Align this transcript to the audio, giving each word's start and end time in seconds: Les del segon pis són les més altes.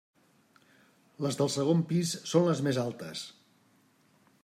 Les 1.25 1.37
del 1.41 1.53
segon 1.57 1.85
pis 1.91 2.17
són 2.33 2.51
les 2.51 2.65
més 2.69 2.83
altes. 2.89 3.25